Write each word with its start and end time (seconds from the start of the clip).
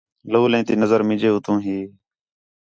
لَولیں 0.31 0.63
تی 0.67 0.73
نظر 0.81 0.99
مینجے 1.07 1.29
اُتّوں 1.33 1.59
ہی 1.65 1.77